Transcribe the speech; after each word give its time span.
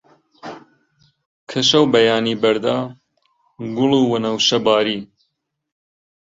کە 1.49 1.59
شەو 1.69 1.85
بەیانی 1.93 2.39
بەردا، 2.41 2.77
گوڵ 3.75 3.91
و 3.95 4.07
وەنەوشە 4.11 4.57
باری 4.65 4.99